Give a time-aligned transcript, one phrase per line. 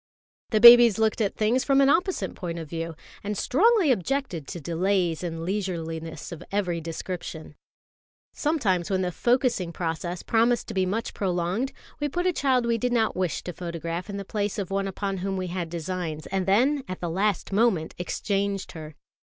[0.49, 4.59] The babies looked at things from an opposite point of view, and strongly objected to
[4.59, 7.53] delays and leisureliness of every description.
[8.33, 12.79] Sometimes when the focussing process promised to be much prolonged, we put a child we
[12.79, 16.25] did not wish to photograph in the place of one upon whom we had designs,
[16.25, 18.95] and then at the last moment exchanged her.